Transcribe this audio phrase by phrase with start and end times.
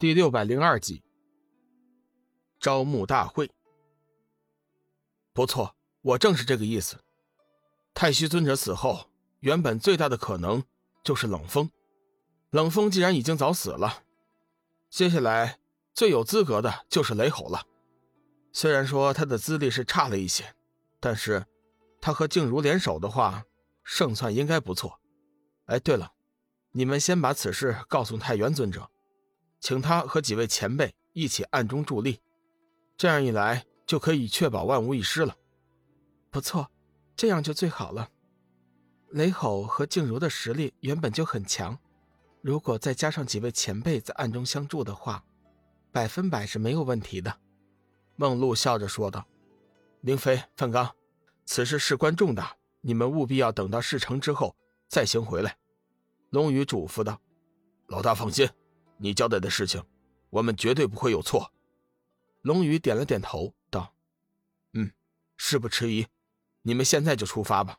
[0.00, 1.02] 第六百零二集，
[2.60, 3.50] 招募大会。
[5.32, 7.02] 不错，我正是这个意思。
[7.94, 10.62] 太虚尊者死后，原本最大的可能
[11.02, 11.68] 就是冷风。
[12.50, 14.04] 冷风既然已经早死了，
[14.88, 15.58] 接下来
[15.92, 17.66] 最有资格的就是雷吼了。
[18.52, 20.54] 虽然说他的资历是差了一些，
[21.00, 21.44] 但是
[22.00, 23.42] 他和静茹联手的话，
[23.82, 25.00] 胜算应该不错。
[25.64, 26.12] 哎，对了，
[26.70, 28.88] 你们先把此事告诉太元尊者。
[29.60, 32.20] 请他和几位前辈一起暗中助力，
[32.96, 35.36] 这样一来就可以确保万无一失了。
[36.30, 36.70] 不错，
[37.16, 38.10] 这样就最好了。
[39.10, 41.78] 雷吼和静茹的实力原本就很强，
[42.42, 45.24] 如果再加上几位前辈在暗中相助的话，
[45.90, 47.38] 百分百是没有问题的。
[48.16, 49.26] 梦露笑着说道
[50.02, 50.94] ：“凌飞、范刚，
[51.46, 54.54] 此事事关重大，你们务必要等到事成之后
[54.88, 55.56] 再行回来。”
[56.30, 57.20] 龙宇嘱咐道
[57.88, 58.48] ：“老大放心。”
[58.98, 59.84] 你交代的事情，
[60.30, 61.52] 我们绝对不会有错。
[62.42, 63.94] 龙宇点了点头，道
[64.74, 64.92] ：“嗯，
[65.36, 66.06] 事不迟疑，
[66.62, 67.78] 你们现在就出发吧。”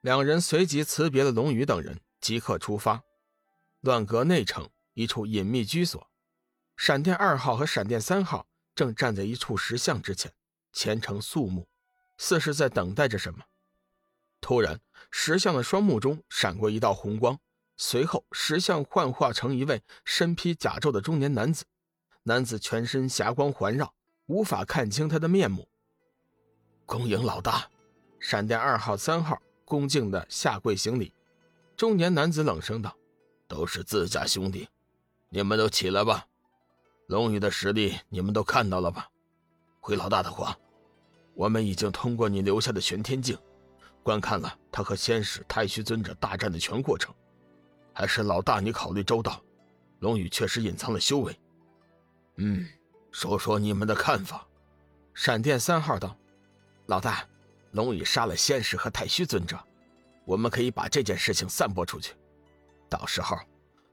[0.00, 3.02] 两人随即辞别了龙宇等人，即刻出发。
[3.80, 6.10] 乱阁内城一处隐秘居所，
[6.76, 10.32] 闪电二号和闪电三号正站在一处石像之前，
[10.72, 11.68] 虔诚肃穆，
[12.16, 13.44] 似是在等待着什么。
[14.40, 14.80] 突然，
[15.10, 17.38] 石像的双目中闪过一道红光。
[17.82, 21.64] 随后，石像幻化成一位身披甲胄的中年男子，
[22.24, 23.90] 男子全身霞光环绕，
[24.26, 25.66] 无法看清他的面目。
[26.84, 27.70] 恭迎老大！
[28.18, 31.14] 闪电二号、三号恭敬的下跪行礼。
[31.74, 32.94] 中年男子冷声道
[33.48, 34.68] ：“都是自家兄弟，
[35.30, 36.26] 你们都起来吧。
[37.06, 39.08] 龙宇的实力你们都看到了吧？
[39.80, 40.54] 回老大的话，
[41.32, 43.38] 我们已经通过你留下的玄天镜，
[44.02, 47.10] 观看了他和仙使太虚尊者大战的全过程。”
[47.92, 49.42] 还是老大你考虑周到，
[50.00, 51.38] 龙宇确实隐藏了修为。
[52.36, 52.66] 嗯，
[53.10, 54.46] 说说你们的看法。
[55.12, 56.16] 闪电三号道
[56.86, 57.28] ：“老大，
[57.72, 59.58] 龙宇杀了仙使和太虚尊者，
[60.24, 62.14] 我们可以把这件事情散播出去。
[62.88, 63.36] 到时候，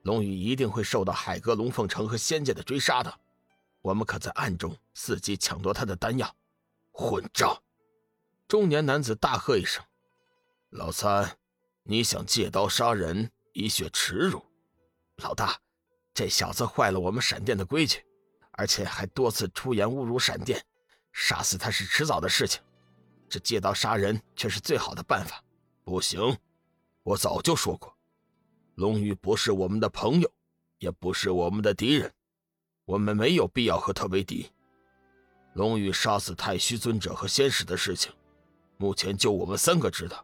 [0.03, 3.13] 龙宇一定会受到海阁、龙凤城和仙界的追杀的。
[3.81, 6.33] 我们可在暗中伺机抢夺他的丹药。”
[6.93, 7.61] 混账！
[8.47, 9.83] 中年男子大喝一声
[10.71, 11.37] ：“老三，
[11.83, 13.29] 你想借刀杀人？”
[13.59, 14.45] 以雪耻辱，
[15.23, 15.59] 老大，
[16.13, 18.05] 这小子坏了我们闪电的规矩，
[18.51, 20.63] 而且还多次出言侮辱闪电，
[21.11, 22.61] 杀死他是迟早的事情，
[23.27, 25.43] 这借刀杀人却是最好的办法。
[25.83, 26.37] 不行，
[27.01, 27.91] 我早就说过，
[28.75, 30.31] 龙宇不是我们的朋友，
[30.77, 32.13] 也不是我们的敌人，
[32.85, 34.51] 我们没有必要和他为敌。
[35.55, 38.13] 龙宇杀死太虚尊者和仙使的事情，
[38.77, 40.23] 目前就我们三个知道，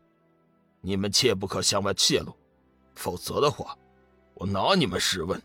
[0.81, 2.37] 你们切不可向外泄露。
[2.95, 3.77] 否则的话，
[4.33, 5.41] 我拿你们试问。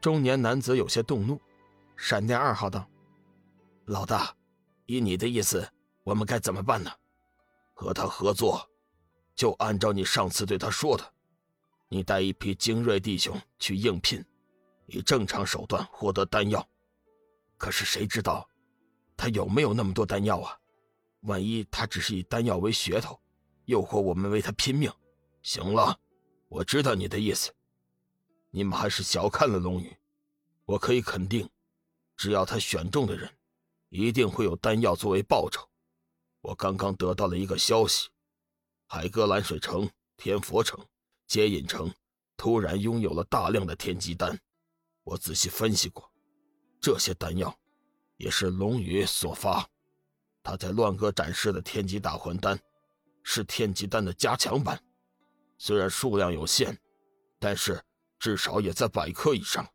[0.00, 1.40] 中年男子有些动怒。
[1.96, 2.84] 闪电二号道
[3.86, 4.34] ：“老大，
[4.86, 5.66] 依你的意思，
[6.02, 6.90] 我们该怎么办呢？
[7.72, 8.68] 和他合作，
[9.36, 11.12] 就按照你上次对他说的，
[11.88, 14.24] 你带一批精锐弟兄去应聘，
[14.86, 16.68] 以正常手段获得丹药。
[17.56, 18.48] 可是谁知道，
[19.16, 20.58] 他有没有那么多丹药啊？
[21.20, 23.18] 万一他只是以丹药为噱头，
[23.66, 24.92] 诱惑我们为他拼命？
[25.42, 25.96] 行了。”
[26.54, 27.52] 我知道你的意思，
[28.52, 29.92] 你们还是小看了龙宇。
[30.66, 31.50] 我可以肯定，
[32.16, 33.28] 只要他选中的人，
[33.88, 35.68] 一定会有丹药作为报酬。
[36.42, 38.08] 我刚刚得到了一个消息：
[38.86, 40.78] 海哥蓝水城、天佛城、
[41.26, 41.92] 接引城
[42.36, 44.38] 突然拥有了大量的天机丹。
[45.02, 46.08] 我仔细分析过，
[46.80, 47.52] 这些丹药
[48.16, 49.68] 也是龙宇所发。
[50.40, 52.56] 他在乱哥展示的天机大还丹，
[53.24, 54.80] 是天机丹的加强版。
[55.66, 56.78] 虽然数量有限，
[57.38, 57.82] 但是
[58.18, 59.66] 至少也在百颗以上，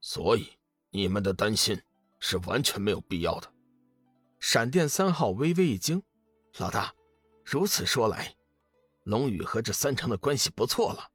[0.00, 0.52] 所以
[0.90, 1.82] 你们的担心
[2.20, 3.52] 是完全没有必要的。
[4.38, 6.00] 闪电三号微微一惊
[6.58, 6.94] ：“老大，
[7.44, 8.32] 如此说来，
[9.02, 11.10] 龙宇和这三成的关系不错了。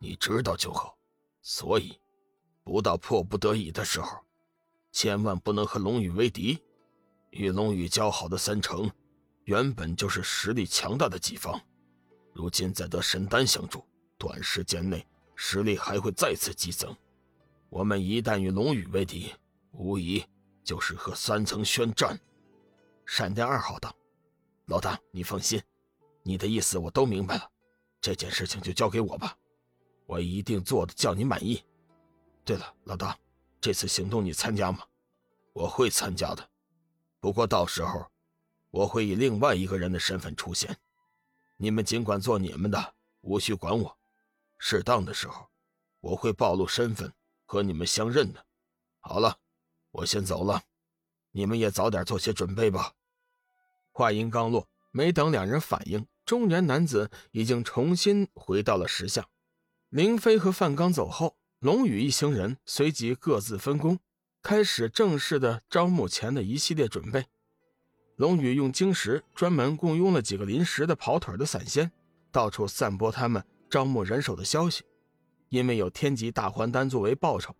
[0.00, 0.98] 你知道就好。
[1.40, 1.98] 所以，
[2.62, 4.18] 不到迫不得已的时候，
[4.92, 6.62] 千万不能和龙宇为敌。
[7.30, 8.90] 与龙宇交好的三成，
[9.44, 11.58] 原本就是实力强大的几方。”
[12.36, 13.82] 如今再得神丹相助，
[14.18, 16.94] 短时间内实力还会再次激增。
[17.70, 19.34] 我们一旦与龙宇为敌，
[19.72, 20.22] 无疑
[20.62, 22.20] 就是和三层宣战。
[23.06, 23.96] 闪电二号道
[24.68, 25.62] ：“老大，你放心，
[26.22, 27.50] 你的意思我都明白了。
[28.02, 29.34] 这件事情就交给我吧，
[30.04, 31.64] 我一定做的叫你满意。
[32.44, 33.18] 对了，老大，
[33.62, 34.80] 这次行动你参加吗？
[35.54, 36.46] 我会参加的，
[37.18, 38.06] 不过到时候
[38.70, 40.76] 我会以另外一个人的身份出现。”
[41.56, 43.98] 你们尽管做你们的，无需管我。
[44.58, 45.48] 适当的时候，
[46.00, 47.12] 我会暴露身份
[47.44, 48.44] 和你们相认的。
[49.00, 49.38] 好了，
[49.90, 50.62] 我先走了，
[51.32, 52.92] 你们也早点做些准备吧。
[53.90, 59.26] 话音刚落，没等两人反应，中年男子已经重新回到了石像。
[59.88, 63.98] 林飞和范刚走后，龙宇一行人随即各自分工，
[64.42, 67.26] 开始正式的招募前的一系列准备。
[68.16, 71.90] 龙宇用晶石专门雇佣了几个临时的跑腿的散仙，
[72.32, 74.82] 到处散播他们招募人手的消息。
[75.50, 77.54] 因为有天级大还丹作为报酬，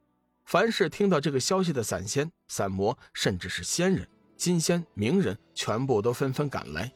[0.47, 6.91] 凡是听到这个消息的散仙、散魔，甚至是仙人、金仙、名人，全部都纷纷赶来。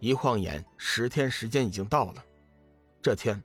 [0.00, 2.24] 一晃眼，十天时间已经到了。
[3.00, 3.40] 这天，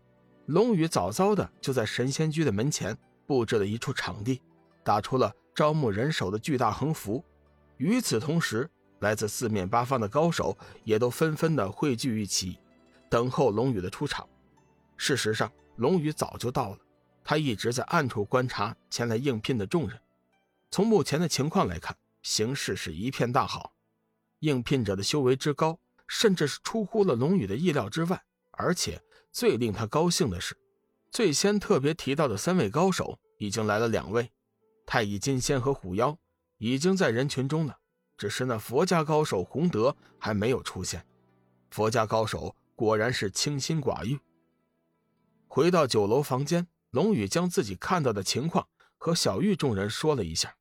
[0.48, 4.42] 龙宇早早的就在神仙居的门前布置了一处场地，
[4.84, 7.24] 打出了招募人手的巨大横幅。
[7.78, 8.70] 与此同时，
[9.06, 12.58] 来自四面八方的高手也都纷纷的汇聚一起，
[13.08, 14.28] 等候龙宇的出场。
[14.98, 16.80] 事实上，龙宇早就到了，
[17.24, 20.02] 他一直在暗处观察前来应聘的众人。
[20.72, 23.74] 从目前的情况来看，形势是一片大好。
[24.40, 28.20] 应聘者的修为之高，甚至是出乎了龙宇的意料之外。
[28.54, 29.00] 而且
[29.32, 30.58] 最令他高兴的是，
[31.12, 34.32] 最先特别提到的三位高手已经来了两位，
[34.88, 36.18] 太乙金仙和虎妖
[36.58, 37.78] 已经在人群中了。
[38.18, 41.06] 只是那佛家高手洪德还没有出现。
[41.70, 44.20] 佛家高手果然是清心寡欲。
[45.48, 48.68] 回到酒楼房间，龙宇将自己看到的情况
[48.98, 50.56] 和小玉众人说了一下。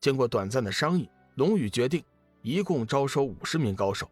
[0.00, 2.02] 经过短暂的商议，龙宇决定
[2.42, 4.10] 一共招收五十名高手。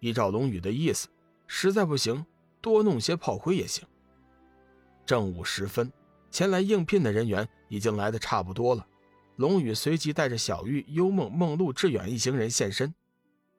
[0.00, 1.08] 依照龙宇的意思，
[1.46, 2.24] 实在不行，
[2.60, 3.86] 多弄些炮灰也行。
[5.06, 5.90] 正午时分，
[6.30, 8.86] 前来应聘的人员已经来的差不多了。
[9.42, 12.94] 龙宇随即带着小玉、幽梦、梦露、志远一行人现身，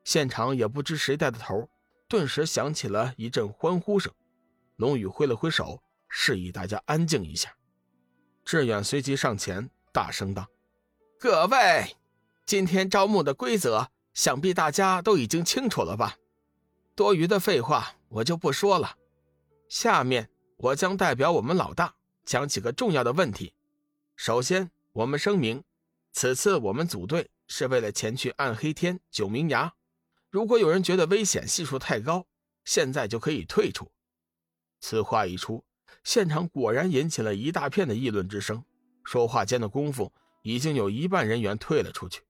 [0.06, 1.68] 现场也不知谁带的头，
[2.08, 4.10] 顿时响起了一阵欢呼声。
[4.78, 5.84] 龙宇挥了挥手。
[6.16, 7.54] 示意大家安静一下。
[8.46, 10.48] 志远随即上前，大声道
[11.20, 11.98] ：“各位，
[12.46, 16.16] 今天招募的规则，想必大家都已经清楚了吧？
[16.96, 18.96] 多余的废话我就不说了。
[19.68, 23.52] 下面我将代表我们老大讲几个重要的问题。
[24.16, 25.64] 首先，我们声明，
[26.13, 29.74] 此次我们组队是为了前去暗黑天九明崖。
[30.30, 32.25] 如果有人觉得危险系数太高，
[32.63, 33.92] 现在就可以退出。”
[34.80, 35.65] 此话一出。
[36.04, 38.63] 现场果然引起了一大片的议论之声。
[39.06, 40.12] 说话间的功夫，
[40.42, 42.21] 已经有一半人员退了出去。